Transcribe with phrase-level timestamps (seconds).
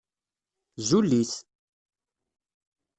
[0.87, 1.33] Zul-it!